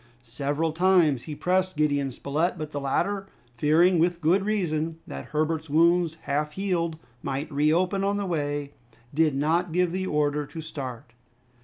[0.23, 5.69] Several times he pressed Gideon Spilett, but the latter, fearing, with good reason, that Herbert's
[5.69, 8.71] wounds, half healed, might reopen on the way,
[9.13, 11.13] did not give the order to start.